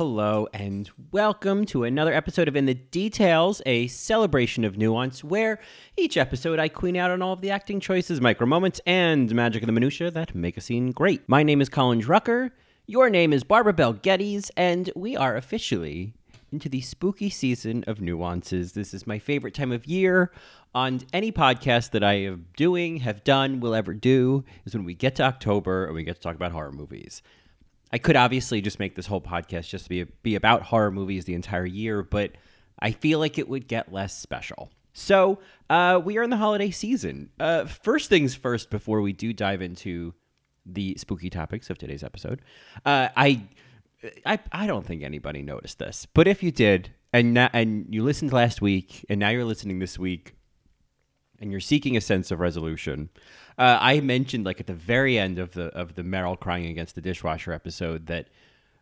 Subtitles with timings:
[0.00, 5.60] Hello and welcome to another episode of In the Details, a celebration of nuance where
[5.94, 9.62] each episode I queen out on all of the acting choices, micro moments, and magic
[9.62, 11.28] of the minutia that make a scene great.
[11.28, 12.50] My name is Colin Drucker,
[12.86, 16.14] your name is Barbara Bell Geddes, and we are officially
[16.50, 18.72] into the spooky season of nuances.
[18.72, 20.32] This is my favorite time of year
[20.74, 24.94] on any podcast that I am doing, have done, will ever do, is when we
[24.94, 27.20] get to October and we get to talk about horror movies.
[27.92, 31.34] I could obviously just make this whole podcast just be be about horror movies the
[31.34, 32.32] entire year, but
[32.78, 34.70] I feel like it would get less special.
[34.92, 35.38] So
[35.68, 37.30] uh, we are in the holiday season.
[37.38, 40.14] Uh, first things first, before we do dive into
[40.66, 42.42] the spooky topics of today's episode,
[42.84, 43.42] uh, I,
[44.26, 48.02] I I don't think anybody noticed this, but if you did, and na- and you
[48.04, 50.34] listened last week, and now you're listening this week,
[51.40, 53.08] and you're seeking a sense of resolution.
[53.58, 56.94] Uh, I mentioned like at the very end of the of the Meryl crying against
[56.94, 58.28] the dishwasher episode that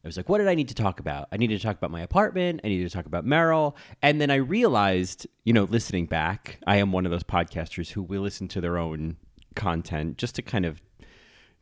[0.05, 1.29] I was like, what did I need to talk about?
[1.33, 2.61] I needed to talk about my apartment.
[2.63, 3.75] I needed to talk about Meryl.
[4.01, 8.03] And then I realized, you know, listening back, I am one of those podcasters who
[8.03, 9.17] will listen to their own
[9.57, 10.81] content just to kind of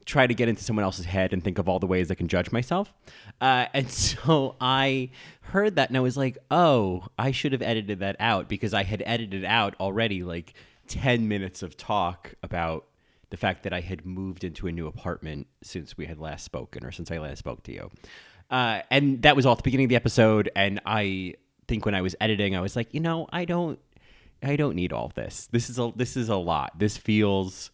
[0.05, 2.29] try to get into someone else's head and think of all the ways I can
[2.29, 2.95] judge myself.
[3.41, 5.11] Uh, and so I
[5.41, 8.85] heard that and I was like, oh, I should have edited that out because I
[8.85, 10.55] had edited out already like
[10.89, 12.87] 10 minutes of talk about
[13.31, 16.85] the fact that I had moved into a new apartment since we had last spoken
[16.85, 17.91] or since I last spoke to you.
[18.51, 20.51] Uh, and that was all at the beginning of the episode.
[20.55, 21.35] And I
[21.67, 23.81] think when I was editing, I was like, you know, I don't,
[24.43, 25.49] I don't need all this.
[25.51, 26.79] This is a, this is a lot.
[26.79, 27.71] This feels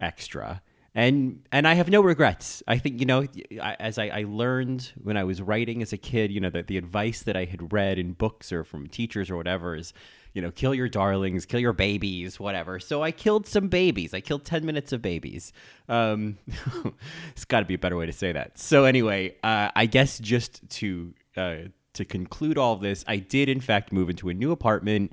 [0.00, 0.62] extra.
[0.92, 2.64] And and I have no regrets.
[2.66, 3.24] I think you know,
[3.62, 6.66] I- as I, I learned when I was writing as a kid, you know, that
[6.66, 9.92] the advice that I had read in books or from teachers or whatever is,
[10.32, 12.78] you know, kill your darlings, kill your babies, whatever.
[12.78, 14.14] So I killed some babies.
[14.14, 15.52] I killed ten minutes of babies.
[15.88, 16.38] Um,
[17.30, 18.58] it's got to be a better way to say that.
[18.58, 21.56] So anyway, uh, I guess just to uh,
[21.94, 25.12] to conclude all this, I did in fact move into a new apartment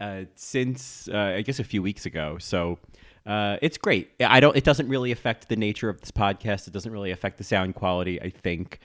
[0.00, 2.38] uh, since uh, I guess a few weeks ago.
[2.38, 2.78] So
[3.26, 4.10] uh, it's great.
[4.20, 4.56] I don't.
[4.56, 6.66] It doesn't really affect the nature of this podcast.
[6.66, 8.20] It doesn't really affect the sound quality.
[8.20, 8.78] I think.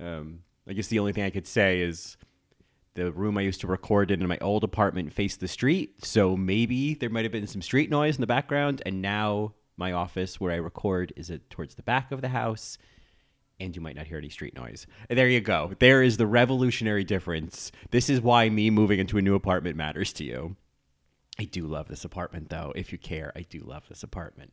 [0.00, 2.16] Um, I guess the only thing I could say is
[2.98, 6.36] the room I used to record in in my old apartment faced the street, so
[6.36, 8.82] maybe there might have been some street noise in the background.
[8.84, 12.78] And now my office where I record is it towards the back of the house,
[13.60, 14.86] and you might not hear any street noise.
[15.08, 15.72] There you go.
[15.78, 17.72] There is the revolutionary difference.
[17.90, 20.56] This is why me moving into a new apartment matters to you.
[21.40, 22.72] I do love this apartment, though.
[22.74, 24.52] If you care, I do love this apartment.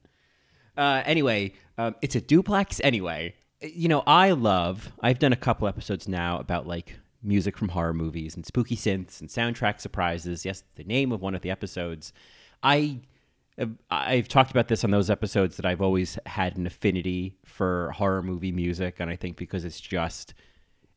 [0.78, 2.80] Uh, anyway, um, it's a duplex.
[2.84, 4.92] Anyway, you know, I love.
[5.02, 6.96] I've done a couple episodes now about like
[7.26, 10.46] music from horror movies and spooky synths and soundtrack surprises.
[10.46, 12.14] Yes, the name of one of the episodes.
[12.64, 13.00] I
[13.90, 18.22] I've talked about this on those episodes that I've always had an affinity for horror
[18.22, 20.34] movie music, and I think because it's just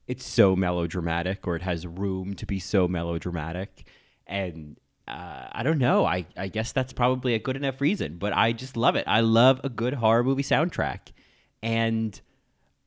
[0.09, 3.87] it's so melodramatic, or it has room to be so melodramatic,
[4.27, 6.05] and uh, I don't know.
[6.05, 9.05] I I guess that's probably a good enough reason, but I just love it.
[9.07, 11.13] I love a good horror movie soundtrack,
[11.63, 12.21] and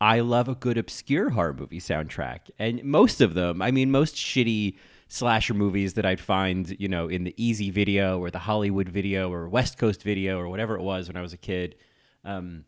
[0.02, 2.50] I love a good obscure horror movie soundtrack.
[2.58, 4.76] And most of them, I mean, most shitty
[5.08, 9.32] slasher movies that I'd find, you know, in the Easy Video or the Hollywood Video
[9.32, 11.76] or West Coast Video or whatever it was when I was a kid,
[12.26, 12.66] um,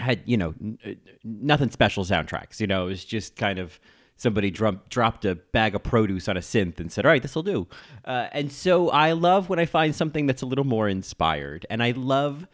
[0.00, 0.90] had you know n- uh,
[1.22, 2.58] nothing special soundtracks.
[2.58, 3.78] You know, it was just kind of
[4.16, 7.34] somebody drum- dropped a bag of produce on a synth and said, "All right, this
[7.36, 7.68] will do."
[8.04, 11.82] Uh, and so I love when I find something that's a little more inspired, and
[11.82, 12.48] I love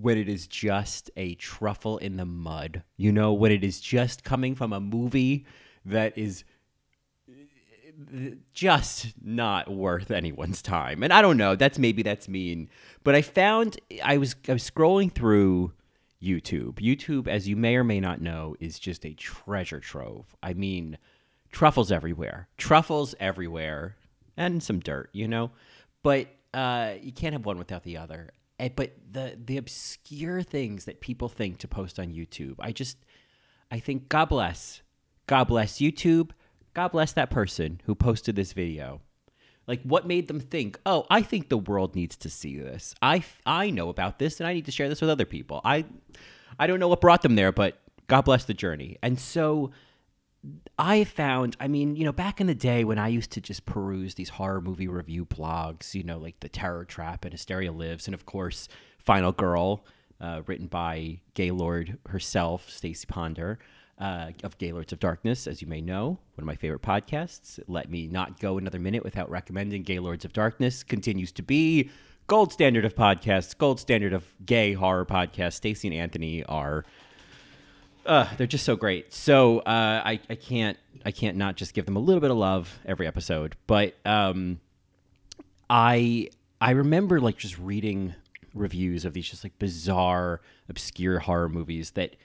[0.00, 2.82] when it is just a truffle in the mud.
[2.96, 5.46] You know, when it is just coming from a movie
[5.84, 6.44] that is
[8.54, 11.02] just not worth anyone's time.
[11.02, 12.70] And I don't know, that's maybe that's mean,
[13.04, 15.72] but I found I was I was scrolling through
[16.22, 16.74] YouTube.
[16.74, 20.34] YouTube as you may or may not know is just a treasure trove.
[20.42, 20.98] I mean,
[21.50, 22.48] truffles everywhere.
[22.56, 23.96] Truffles everywhere
[24.36, 25.50] and some dirt, you know?
[26.02, 28.30] But uh, you can't have one without the other.
[28.60, 32.98] Eh, But the the obscure things that people think to post on YouTube, I just
[33.70, 34.82] I think God bless.
[35.26, 36.30] God bless YouTube.
[36.74, 39.00] God bless that person who posted this video.
[39.66, 42.94] Like what made them think, "Oh, I think the world needs to see this.
[43.00, 45.86] I I know about this and I need to share this with other people." I
[46.58, 48.98] I don't know what brought them there, but God bless the journey.
[49.02, 49.70] And so
[50.78, 53.66] I found, I mean, you know, back in the day when I used to just
[53.66, 58.06] peruse these horror movie review blogs, you know, like The Terror Trap and Hysteria Lives,
[58.06, 59.84] and of course, Final Girl,
[60.20, 63.58] uh, written by Gaylord herself, Stacie Ponder.
[63.98, 67.60] Uh, of Gaylords of Darkness, as you may know, one of my favorite podcasts.
[67.68, 70.82] Let me not go another minute without recommending Gaylords of Darkness.
[70.82, 71.90] Continues to be
[72.26, 75.60] gold standard of podcasts, gold standard of gay horror podcasts.
[75.60, 76.86] Stacie and Anthony are
[78.06, 79.12] uh, they're just so great.
[79.12, 82.36] So uh, I, I can't I can't not just give them a little bit of
[82.36, 83.56] love every episode.
[83.66, 84.60] But um,
[85.68, 86.28] I
[86.60, 88.14] I remember like just reading
[88.54, 92.16] reviews of these just like bizarre, obscure horror movies that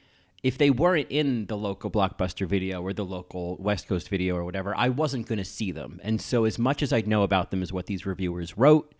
[0.43, 4.43] if they weren't in the local blockbuster video or the local West Coast video or
[4.45, 5.99] whatever, I wasn't going to see them.
[6.03, 8.93] And so as much as I'd know about them as what these reviewers wrote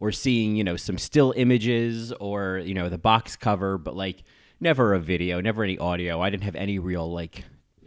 [0.00, 4.24] or seeing, you know, some still images or, you know, the box cover, but like
[4.62, 6.20] never a video, never any audio.
[6.20, 7.44] I didn't have any real like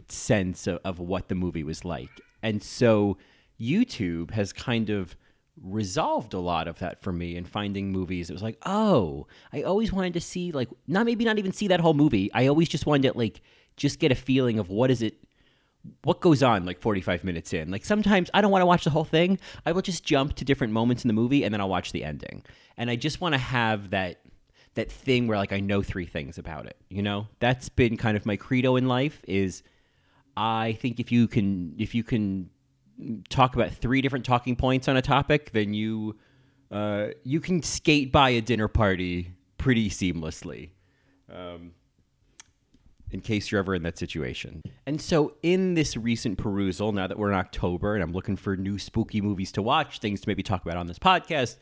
[0.08, 2.10] sense of, of what the movie was like.
[2.42, 3.16] And so
[3.60, 5.16] YouTube has kind of
[5.60, 8.28] resolved a lot of that for me in finding movies.
[8.28, 11.68] It was like, oh, I always wanted to see like not maybe not even see
[11.68, 12.30] that whole movie.
[12.34, 13.40] I always just wanted to like
[13.76, 15.18] just get a feeling of what is it
[16.02, 17.70] what goes on like 45 minutes in.
[17.70, 19.38] Like sometimes I don't want to watch the whole thing.
[19.64, 22.04] I will just jump to different moments in the movie and then I'll watch the
[22.04, 22.42] ending.
[22.76, 24.20] And I just want to have that
[24.76, 26.76] that thing where like I know three things about it.
[26.88, 29.20] You know, that's been kind of my credo in life.
[29.26, 29.62] Is
[30.36, 32.50] I think if you can if you can
[33.28, 36.16] talk about three different talking points on a topic, then you
[36.70, 40.70] uh, you can skate by a dinner party pretty seamlessly.
[41.32, 41.72] Um,
[43.10, 44.62] in case you're ever in that situation.
[44.84, 48.56] And so, in this recent perusal, now that we're in October and I'm looking for
[48.56, 51.56] new spooky movies to watch, things to maybe talk about on this podcast,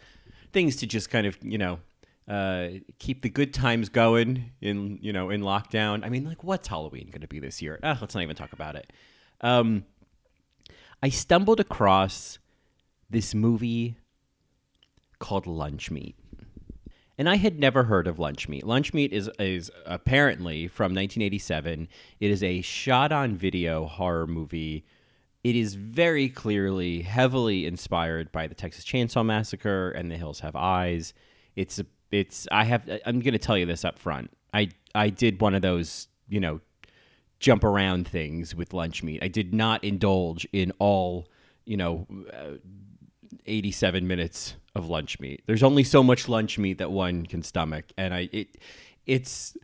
[0.52, 1.80] things to just kind of, you know,
[2.26, 2.68] uh,
[2.98, 6.04] keep the good times going in you know in lockdown.
[6.04, 7.78] I mean, like, what's Halloween going to be this year?
[7.82, 8.92] Let's not even talk about it.
[9.40, 9.84] Um,
[11.02, 12.38] I stumbled across
[13.10, 13.96] this movie
[15.18, 16.16] called Lunch Meat.
[17.16, 18.66] And I had never heard of Lunch Meat.
[18.66, 21.88] Lunch Meat is is apparently from 1987.
[22.20, 24.84] It is a shot on video horror movie.
[25.44, 30.56] It is very clearly heavily inspired by the Texas Chainsaw Massacre and The Hills Have
[30.56, 31.14] Eyes.
[31.54, 34.30] It's a it's I have I'm going to tell you this up front.
[34.52, 36.60] I I did one of those, you know,
[37.40, 39.22] jump around things with lunch meat.
[39.22, 41.28] I did not indulge in all,
[41.64, 42.58] you know, uh,
[43.46, 45.42] 87 minutes of lunch meat.
[45.46, 48.56] There's only so much lunch meat that one can stomach and I it
[49.06, 49.56] it's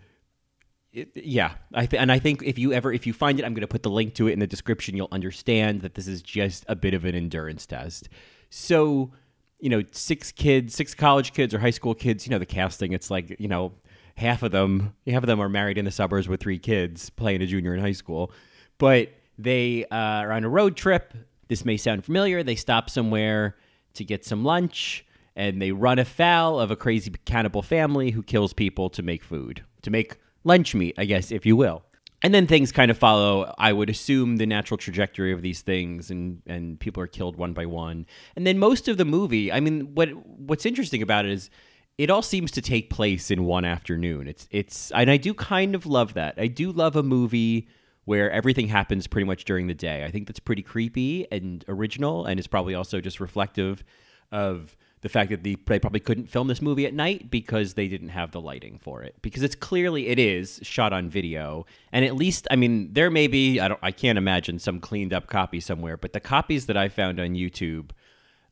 [0.93, 3.55] it, yeah, I th- and I think if you ever if you find it, I'm
[3.55, 4.97] going to put the link to it in the description.
[4.97, 8.08] You'll understand that this is just a bit of an endurance test.
[8.50, 9.12] So
[9.61, 12.93] you know, six kids, six college kids or high school kids, you know, the casting,
[12.93, 13.73] it's like, you know,
[14.17, 17.43] half of them, half of them are married in the suburbs with three kids playing
[17.43, 18.33] a junior in high school.
[18.79, 21.15] But they uh, are on a road trip.
[21.49, 22.43] This may sound familiar.
[22.43, 23.57] They stop somewhere
[23.95, 25.05] to get some lunch
[25.37, 29.65] and they run afoul of a crazy cannibal family who kills people to make food,
[29.83, 31.83] to make lunch meat, I guess, if you will
[32.22, 33.55] and then things kind of follow.
[33.58, 37.52] I would assume the natural trajectory of these things and and people are killed one
[37.52, 38.06] by one.
[38.37, 41.50] And then most of the movie i mean what what's interesting about it is
[41.99, 44.28] it all seems to take place in one afternoon.
[44.28, 46.34] It's it's and i do kind of love that.
[46.38, 47.69] I do love a movie
[48.05, 50.05] where everything happens pretty much during the day.
[50.05, 53.85] I think that's pretty creepy and original and it's probably also just reflective
[54.33, 57.88] of the fact that the, they probably couldn't film this movie at night because they
[57.88, 59.14] didn't have the lighting for it.
[59.23, 61.66] Because it's clearly it is shot on video.
[61.92, 65.12] And at least i mean there may be i don't i can't imagine some cleaned
[65.12, 67.90] up copy somewhere but the copies that i found on youtube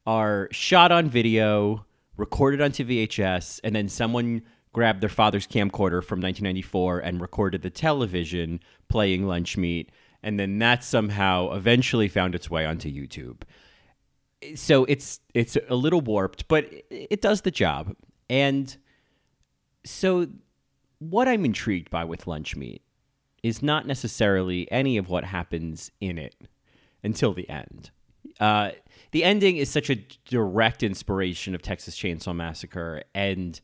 [0.07, 1.85] are shot on video
[2.17, 7.71] recorded onto vhs and then someone grabbed their father's camcorder from 1994 and recorded the
[7.71, 9.91] television playing lunch meat.
[10.23, 13.43] And then that somehow eventually found its way onto youtube
[14.55, 17.95] so it's it's a little warped, but it does the job.
[18.31, 18.77] And
[19.85, 20.29] so
[20.99, 22.83] what I'm intrigued by with lunch meat
[23.43, 26.35] is not necessarily any of what happens in it
[27.03, 27.91] until the end.
[28.41, 28.71] Uh,
[29.13, 33.61] the ending is such a direct inspiration of Texas Chainsaw Massacre, and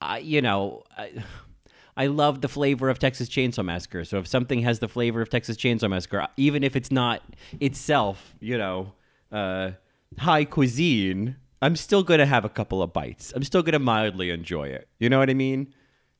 [0.00, 1.12] I, you know, I,
[1.96, 4.04] I love the flavor of Texas Chainsaw Massacre.
[4.04, 7.22] So if something has the flavor of Texas Chainsaw Massacre, even if it's not
[7.60, 8.92] itself, you know,
[9.30, 9.72] uh,
[10.18, 13.32] high cuisine, I'm still going to have a couple of bites.
[13.34, 14.88] I'm still going to mildly enjoy it.
[14.98, 15.72] You know what I mean?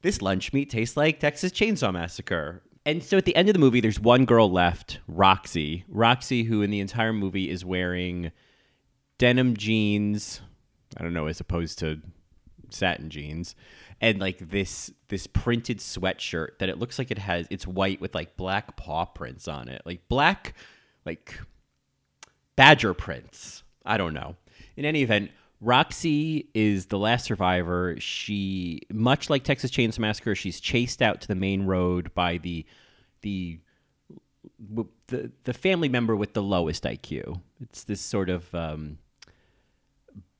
[0.02, 2.62] This lunch meat tastes like Texas Chainsaw Massacre.
[2.86, 5.84] And so at the end of the movie, there's one girl left, Roxy.
[5.88, 8.30] Roxy, who in the entire movie is wearing
[9.18, 10.42] denim jeans.
[10.96, 12.00] I don't know, as opposed to
[12.70, 13.54] satin jeans
[14.00, 18.14] and like this this printed sweatshirt that it looks like it has it's white with
[18.14, 20.54] like black paw prints on it like black
[21.06, 21.38] like
[22.56, 24.36] badger prints i don't know
[24.76, 30.60] in any event roxy is the last survivor she much like texas chainsaw massacre she's
[30.60, 32.64] chased out to the main road by the
[33.22, 33.58] the
[35.08, 38.98] the, the family member with the lowest iq it's this sort of um,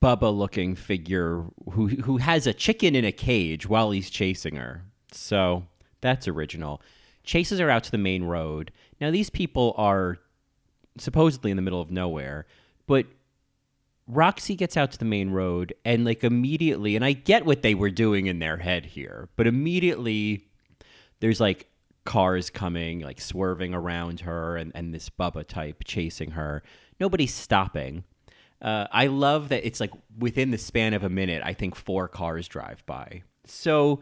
[0.04, 4.84] Bubba looking figure who who has a chicken in a cage while he's chasing her.
[5.12, 5.64] So
[6.02, 6.82] that's original.
[7.22, 8.70] Chases her out to the main road.
[9.00, 10.18] Now these people are
[10.98, 12.44] supposedly in the middle of nowhere,
[12.86, 13.06] but
[14.06, 17.74] Roxy gets out to the main road and like immediately and I get what they
[17.74, 20.46] were doing in their head here, but immediately
[21.20, 21.68] there's like
[22.04, 26.62] cars coming, like swerving around her and, and this Bubba type chasing her.
[27.00, 28.04] Nobody's stopping.
[28.60, 32.08] Uh, I love that it's like within the span of a minute, I think four
[32.08, 33.22] cars drive by.
[33.46, 34.00] So,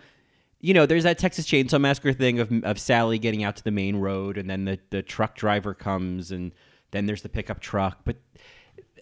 [0.61, 3.73] you know, there's that Texas Chainsaw Massacre thing of, of Sally getting out to the
[3.73, 6.53] main road, and then the, the truck driver comes, and
[6.93, 8.01] then there's the pickup truck.
[8.05, 8.17] But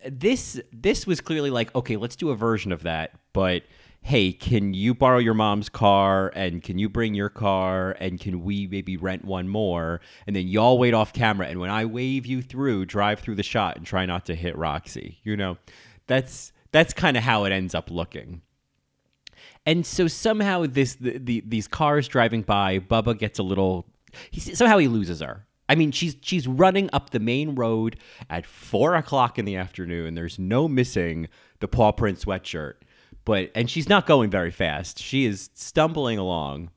[0.09, 3.62] this this was clearly like, okay, let's do a version of that, but
[4.02, 8.42] hey, can you borrow your mom's car and can you bring your car and can
[8.42, 10.00] we maybe rent one more?
[10.26, 11.49] And then y'all wait off camera.
[11.49, 14.57] And when I wave you through, drive through the shot and try not to hit
[14.57, 15.19] Roxy.
[15.23, 15.59] You know,
[16.07, 18.42] that's that's kind of how it ends up looking.
[19.66, 23.87] And so somehow this the, the, these cars driving by, Bubba gets a little.
[24.30, 25.47] He somehow he loses her.
[25.71, 27.97] I mean, she's she's running up the main road
[28.29, 30.15] at four o'clock in the afternoon.
[30.15, 31.29] There's no missing
[31.61, 32.75] the paw print sweatshirt
[33.25, 34.99] but and she's not going very fast.
[34.99, 36.71] She is stumbling along,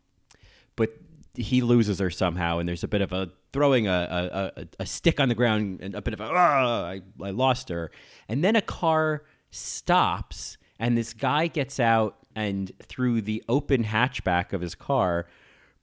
[0.75, 0.93] but
[1.33, 5.19] he loses her somehow, and there's a bit of a throwing a a, a stick
[5.19, 7.91] on the ground and a bit of a I, I lost her,
[8.27, 14.53] and then a car stops, and this guy gets out and through the open hatchback
[14.53, 15.27] of his car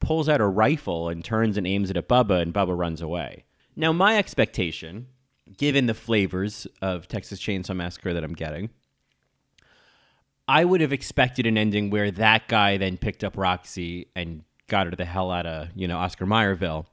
[0.00, 3.45] pulls out a rifle and turns and aims it at Bubba, and Bubba runs away.
[3.76, 5.07] Now, my expectation,
[5.57, 8.71] given the flavors of Texas Chainsaw Massacre that I'm getting,
[10.49, 14.87] I would have expected an ending where that guy then picked up Roxy and got
[14.87, 16.87] her the hell out of, you know, Oscar Mayerville.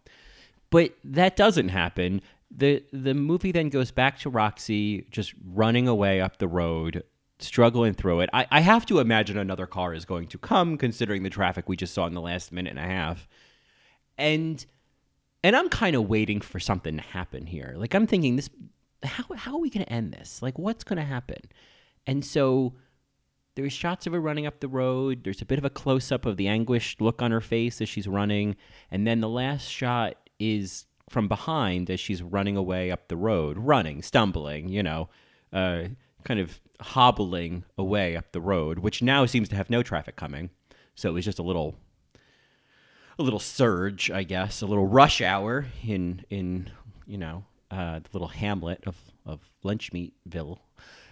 [0.70, 2.22] But that doesn't happen.
[2.52, 7.04] The the movie then goes back to Roxy just running away up the road,
[7.40, 8.30] struggling through it.
[8.34, 11.76] I, I have to imagine another car is going to come, considering the traffic we
[11.76, 13.28] just saw in the last minute and a half.
[14.18, 14.66] And
[15.44, 17.76] and I'm kind of waiting for something to happen here.
[17.78, 18.50] Like I'm thinking this
[19.04, 20.42] how how are we gonna end this?
[20.42, 21.42] Like what's gonna happen?
[22.08, 22.74] And so
[23.56, 25.24] there's shots of her running up the road.
[25.24, 27.90] There's a bit of a close up of the anguished look on her face as
[27.90, 28.56] she's running.
[28.92, 33.58] And then the last shot is from behind as she's running away up the road,
[33.58, 35.10] running, stumbling, you know,
[35.52, 35.86] uh,
[36.24, 40.50] kind of hobbling away up the road, which now seems to have no traffic coming.
[40.96, 41.76] So it was just a little
[43.20, 46.70] a little surge, I guess, a little rush hour in in
[47.06, 50.60] you know uh, the little hamlet of of Lunchmeatville,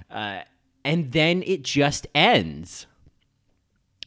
[0.10, 0.42] uh,
[0.84, 2.88] and then it just ends.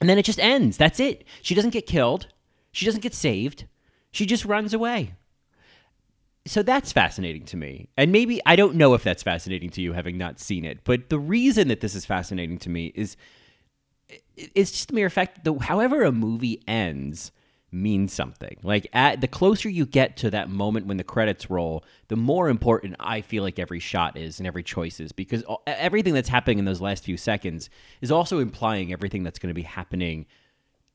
[0.01, 0.77] And then it just ends.
[0.77, 1.25] That's it.
[1.43, 2.29] She doesn't get killed.
[2.71, 3.67] She doesn't get saved.
[4.13, 5.15] She just runs away.
[6.49, 7.89] So that's fascinating to me.
[7.97, 11.11] And maybe I don't know if that's fascinating to you having not seen it, but
[11.11, 13.17] the reason that this is fascinating to me is
[14.37, 17.33] it's just the mere fact that however a movie ends,
[17.71, 18.57] means something.
[18.63, 22.49] Like at the closer you get to that moment when the credits roll, the more
[22.49, 26.59] important I feel like every shot is and every choice is because everything that's happening
[26.59, 27.69] in those last few seconds
[28.01, 30.25] is also implying everything that's going to be happening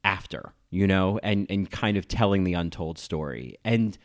[0.03, 3.55] after, you know, and and kind of telling the untold story.
[3.63, 3.97] And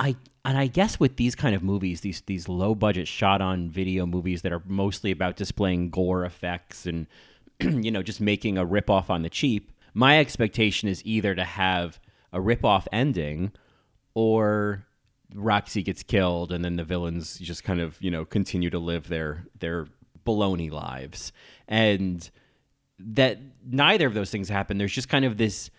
[0.00, 3.70] I and I guess with these kind of movies, these these low budget shot on
[3.70, 7.06] video movies that are mostly about displaying gore effects and
[7.60, 11.44] you know, just making a rip off on the cheap my expectation is either to
[11.44, 12.00] have
[12.32, 13.52] a rip-off ending
[14.14, 14.86] or
[15.34, 19.08] Roxy gets killed and then the villains just kind of, you know, continue to live
[19.08, 19.86] their their
[20.26, 21.32] baloney lives.
[21.66, 22.28] And
[22.98, 24.78] that neither of those things happen.
[24.78, 25.70] There's just kind of this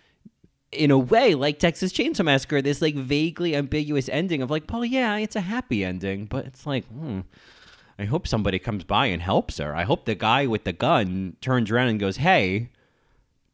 [0.72, 4.84] in a way, like Texas Chainsaw Massacre, this like vaguely ambiguous ending of like, well,
[4.84, 7.20] yeah, it's a happy ending, but it's like, hmm,
[7.98, 9.76] I hope somebody comes by and helps her.
[9.76, 12.70] I hope the guy with the gun turns around and goes, hey,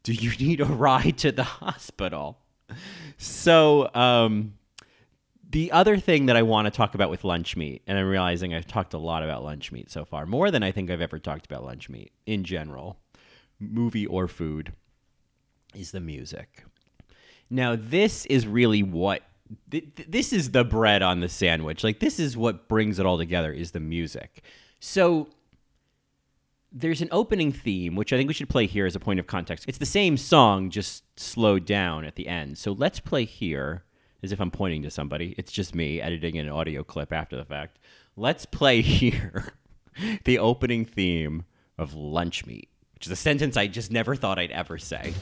[0.03, 2.39] do you need a ride to the hospital?
[3.17, 4.53] So, um,
[5.51, 8.53] the other thing that I want to talk about with lunch meat, and I'm realizing
[8.53, 11.17] I've talked a lot about lunch meat so far, more than I think I've ever
[11.17, 12.99] talked about lunch meat in general,
[13.59, 14.73] movie or food,
[15.73, 16.63] is the music.
[17.49, 19.23] Now, this is really what
[19.71, 21.83] th- this is the bread on the sandwich.
[21.83, 24.43] Like this is what brings it all together is the music.
[24.79, 25.29] So
[26.71, 29.27] there's an opening theme, which I think we should play here as a point of
[29.27, 29.65] context.
[29.67, 32.57] It's the same song, just slowed down at the end.
[32.57, 33.83] So let's play here
[34.21, 35.33] as if I'm pointing to somebody.
[35.37, 37.79] It's just me editing an audio clip after the fact.
[38.15, 39.53] Let's play here
[40.25, 41.45] the opening theme
[41.77, 45.13] of Lunch Meat, which is a sentence I just never thought I'd ever say.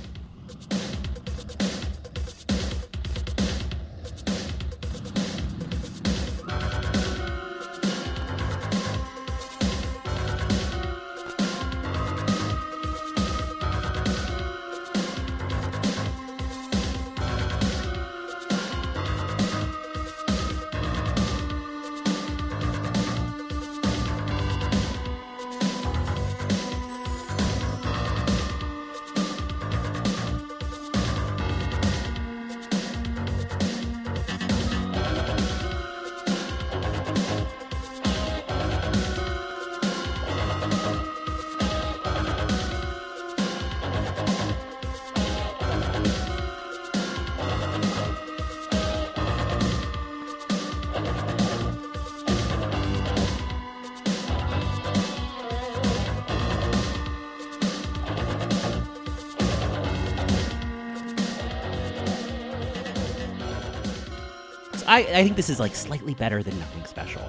[64.87, 67.21] I, I think this is like slightly better than Nothing Special.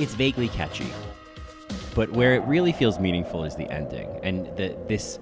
[0.00, 0.90] It's vaguely catchy,
[1.94, 5.20] but where it really feels meaningful is the ending, and the this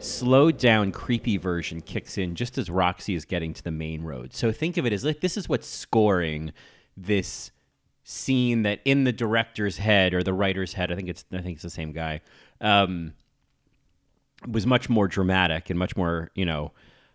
[0.00, 4.34] slowed down, creepy version kicks in just as Roxy is getting to the main road.
[4.34, 6.52] So think of it as like this is what's scoring
[6.96, 7.52] this
[8.02, 11.56] scene that in the director's head or the writer's head, I think it's I think
[11.56, 12.20] it's the same guy,
[12.60, 13.14] um,
[14.48, 16.72] was much more dramatic and much more you know,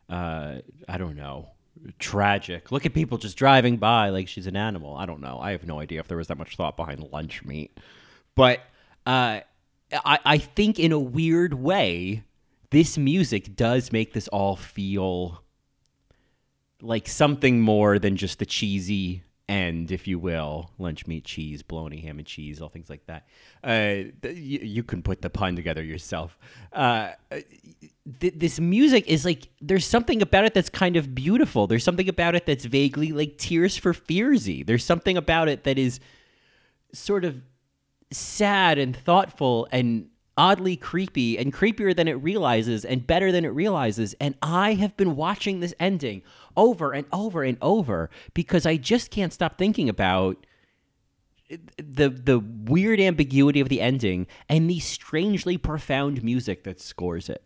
[0.09, 1.49] uh, I don't know
[1.98, 2.71] tragic.
[2.71, 4.95] Look at people just driving by like she's an animal.
[4.95, 5.39] I don't know.
[5.41, 7.77] I have no idea if there was that much thought behind lunch meat.
[8.36, 8.59] But
[9.05, 9.41] uh,
[9.91, 12.24] I, I think in a weird way,
[12.69, 15.43] this music does make this all feel
[16.81, 22.00] like something more than just the cheesy end, if you will, lunch meat, cheese, bologna,
[22.00, 23.27] ham and cheese, all things like that.
[23.63, 26.38] Uh, you, you, can put the pun together yourself.
[26.72, 27.09] Uh,
[28.20, 31.68] th- this music is like there's something about it that's kind of beautiful.
[31.68, 34.66] There's something about it that's vaguely like Tears for Fearsy.
[34.66, 36.00] There's something about it that is
[36.94, 37.42] sort of
[38.12, 43.49] sad and thoughtful and oddly creepy and creepier than it realizes and better than it
[43.49, 44.15] realizes.
[44.21, 46.21] And I have been watching this ending
[46.55, 50.45] over and over and over because I just can't stop thinking about
[51.77, 57.43] the the weird ambiguity of the ending and the strangely profound music that scores it.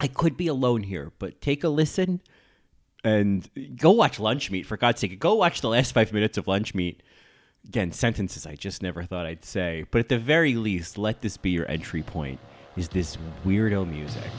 [0.00, 2.20] I could be alone here, but take a listen
[3.02, 5.18] and go watch Lunch Meat for God's sake.
[5.18, 7.02] Go watch the last five minutes of Lunch Meat.
[7.68, 11.36] Again, sentences I just never thought I'd say, but at the very least, let this
[11.36, 12.38] be your entry point.
[12.76, 14.30] Is this weirdo music?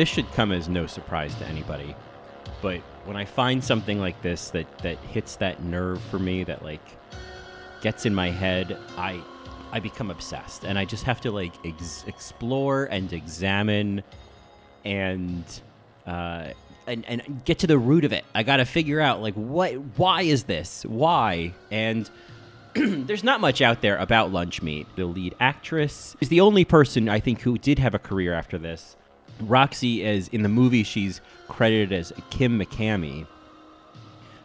[0.00, 1.94] This should come as no surprise to anybody.
[2.62, 6.62] but when I find something like this that that hits that nerve for me, that
[6.62, 6.80] like
[7.82, 9.22] gets in my head, I
[9.72, 14.02] I become obsessed, and I just have to like ex- explore and examine,
[14.86, 15.44] and
[16.06, 16.52] uh,
[16.86, 18.24] and and get to the root of it.
[18.34, 22.08] I got to figure out like what why is this why and.
[22.74, 24.86] there's not much out there about lunch meat.
[24.94, 28.58] The lead actress is the only person I think who did have a career after
[28.58, 28.96] this.
[29.40, 33.26] Roxy is in the movie she's credited as Kim McCamey,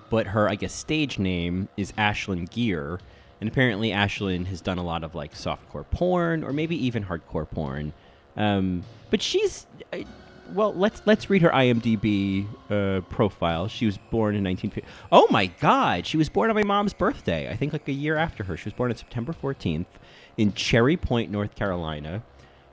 [0.10, 3.00] but her I guess stage name is Ashlyn Gere,
[3.40, 7.50] and apparently Ashlyn has done a lot of like softcore porn or maybe even hardcore
[7.50, 7.94] porn.
[8.38, 10.00] Um, but she's uh,
[10.54, 13.68] well, let's let's read her IMDb uh, profile.
[13.68, 14.84] She was born in 1950.
[15.12, 17.50] Oh my God, she was born on my mom's birthday.
[17.50, 18.58] I think like a year after her.
[18.58, 19.86] She was born on September 14th
[20.38, 22.24] in Cherry Point, North Carolina.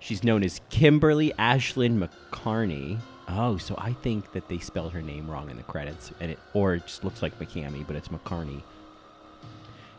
[0.03, 2.99] She's known as Kimberly Ashlyn McCarney.
[3.29, 6.39] Oh, so I think that they spelled her name wrong in the credits, and it
[6.53, 8.63] or it just looks like McCamey, but it's McCarney.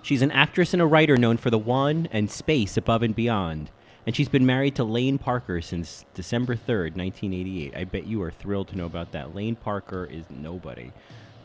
[0.01, 3.69] She's an actress and a writer known for The One and Space Above and Beyond
[4.05, 7.75] and she's been married to Lane Parker since December 3rd, 1988.
[7.75, 9.33] I bet you are thrilled to know about that.
[9.33, 10.91] Lane Parker is nobody.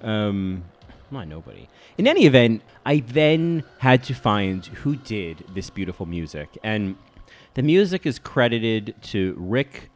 [0.03, 0.64] Um,
[1.11, 1.68] not nobody.
[1.97, 6.59] In any event, I then had to find who did this beautiful music.
[6.64, 6.97] And
[7.55, 9.91] the music is credited to Rick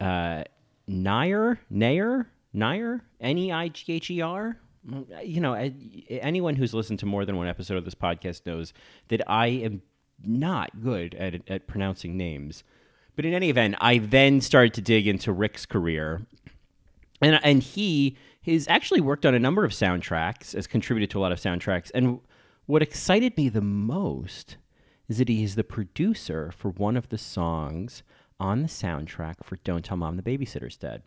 [0.00, 0.44] uh,
[0.86, 4.58] Nair, Nair, Nair, N E I G H E R.
[5.24, 5.54] You know,
[6.08, 8.72] anyone who's listened to more than one episode of this podcast knows
[9.08, 9.82] that I am
[10.24, 12.62] not good at, at pronouncing names.
[13.16, 16.26] But in any event, I then started to dig into Rick's career.
[17.20, 21.20] And, and he has actually worked on a number of soundtracks, has contributed to a
[21.20, 21.90] lot of soundtracks.
[21.94, 22.20] And
[22.66, 24.56] what excited me the most
[25.08, 28.02] is that he is the producer for one of the songs
[28.38, 31.02] on the soundtrack for Don't Tell Mom the Babysitter's Dead.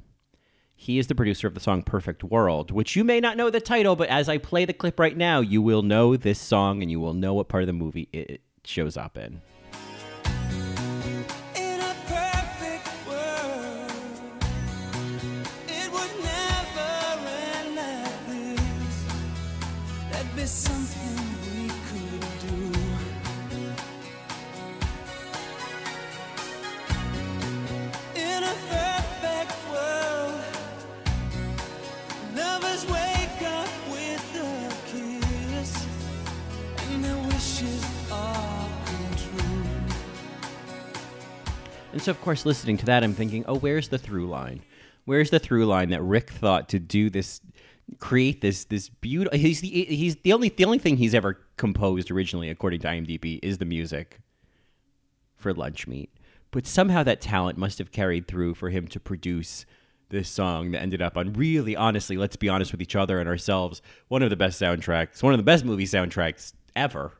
[0.75, 3.59] He is the producer of the song Perfect World, which you may not know the
[3.59, 6.89] title, but as I play the clip right now, you will know this song and
[6.89, 9.41] you will know what part of the movie it, shows up in.
[41.99, 44.61] And so, of course, listening to that, I'm thinking, oh, where's the through line?
[45.03, 47.41] Where's the through line that Rick thought to do this,
[47.97, 49.37] create this this beautiful?
[49.37, 53.41] He's the he's the only the only thing he's ever composed originally, according to IMDb,
[53.43, 54.21] is the music
[55.35, 56.09] for Lunch Meat.
[56.51, 59.65] But somehow that talent must have carried through for him to produce
[60.07, 63.27] this song that ended up on really honestly, let's be honest with each other and
[63.27, 67.11] ourselves, one of the best soundtracks, one of the best movie soundtracks ever.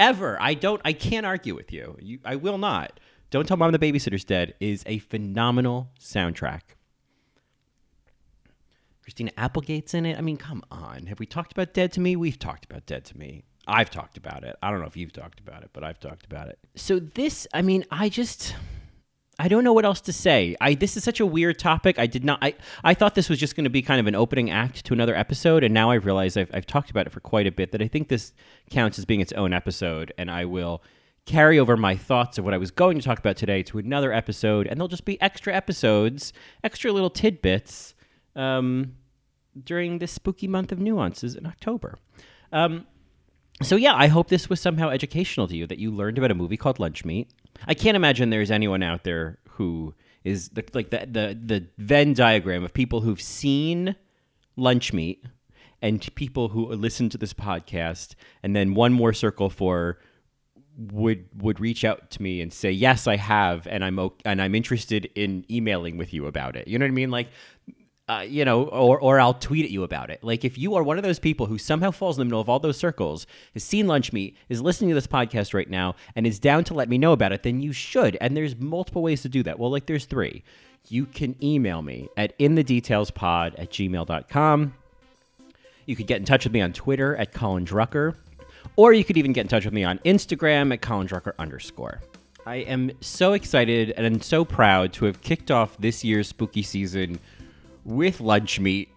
[0.00, 0.40] Ever.
[0.40, 1.98] I don't I can't argue with you.
[2.00, 2.98] you I will not.
[3.36, 6.62] Don't Tell Mom the Babysitter's Dead is a phenomenal soundtrack.
[9.02, 10.16] Christina Applegate's in it.
[10.16, 11.04] I mean, come on.
[11.04, 12.16] Have we talked about Dead to Me?
[12.16, 13.44] We've talked about Dead to Me.
[13.66, 14.56] I've talked about it.
[14.62, 16.58] I don't know if you've talked about it, but I've talked about it.
[16.76, 18.54] So this, I mean, I just
[19.38, 20.56] I don't know what else to say.
[20.58, 21.98] I this is such a weird topic.
[21.98, 24.14] I did not I I thought this was just going to be kind of an
[24.14, 27.20] opening act to another episode and now I've realized I've I've talked about it for
[27.20, 28.32] quite a bit that I think this
[28.70, 30.82] counts as being its own episode and I will
[31.26, 34.12] carry over my thoughts of what I was going to talk about today to another
[34.12, 37.94] episode, and there'll just be extra episodes, extra little tidbits
[38.36, 38.94] um,
[39.62, 41.98] during this spooky month of nuances in October.
[42.52, 42.86] Um,
[43.62, 46.34] so yeah, I hope this was somehow educational to you that you learned about a
[46.34, 47.30] movie called Lunch Meat.
[47.66, 52.12] I can't imagine there's anyone out there who is the, like the, the the Venn
[52.12, 53.96] diagram of people who've seen
[54.56, 55.24] Lunch Meat
[55.80, 59.98] and people who listen to this podcast, and then one more circle for
[60.76, 64.42] would would reach out to me and say yes I have and I'm okay, and
[64.42, 66.68] I'm interested in emailing with you about it.
[66.68, 67.10] You know what I mean?
[67.10, 67.28] Like
[68.08, 70.22] uh, you know, or or I'll tweet at you about it.
[70.22, 72.48] Like if you are one of those people who somehow falls in the middle of
[72.48, 76.26] all those circles, has seen Lunch Meat, is listening to this podcast right now, and
[76.26, 78.16] is down to let me know about it, then you should.
[78.20, 79.58] And there's multiple ways to do that.
[79.58, 80.44] Well, like there's three.
[80.88, 84.74] You can email me at inthedetailspod at gmail.com.
[85.84, 88.14] You could get in touch with me on Twitter at Colin Drucker.
[88.76, 92.02] Or you could even get in touch with me on Instagram at Colin Drucker underscore.
[92.44, 96.62] I am so excited and I'm so proud to have kicked off this year's spooky
[96.62, 97.18] season
[97.84, 98.90] with lunch meat.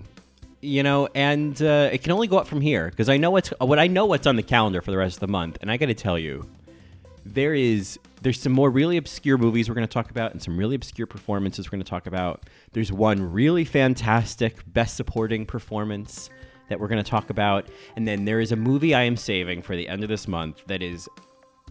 [0.62, 3.50] You know, and uh, it can only go up from here because I know what's
[3.62, 5.78] what I know what's on the calendar for the rest of the month, and I
[5.78, 6.46] got to tell you,
[7.26, 10.58] there is there's some more really obscure movies we're going to talk about and some
[10.58, 12.44] really obscure performances we're going to talk about.
[12.74, 16.30] There's one really fantastic best supporting performance
[16.70, 17.68] that we're going to talk about.
[17.96, 20.64] And then there is a movie I am saving for the end of this month
[20.68, 21.10] that is,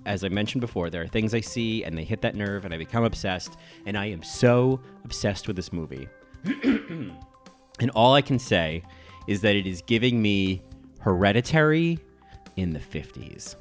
[0.04, 2.74] as I mentioned before, there are things I see and they hit that nerve and
[2.74, 3.56] I become obsessed.
[3.86, 6.08] And I am so obsessed with this movie.
[6.44, 8.82] and all I can say
[9.26, 10.62] is that it is giving me
[11.00, 11.98] hereditary
[12.56, 13.56] in the 50s.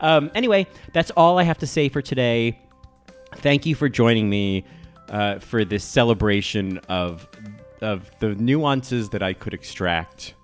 [0.00, 2.58] Um, anyway, that's all I have to say for today.
[3.36, 4.64] Thank you for joining me
[5.08, 7.28] uh, for this celebration of
[7.80, 10.34] of the nuances that I could extract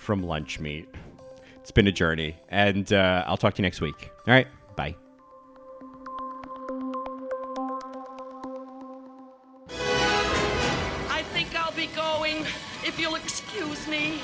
[0.00, 0.88] from lunch meat.
[1.56, 4.10] It's been a journey, and uh, I'll talk to you next week.
[4.26, 4.96] All right, bye.
[11.10, 12.46] I think I'll be going,
[12.82, 14.20] if you'll excuse me.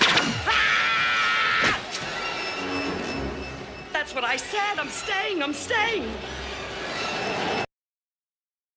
[0.00, 1.78] Ah!
[3.92, 4.78] That's what I said.
[4.78, 5.42] I'm staying.
[5.42, 6.10] I'm staying.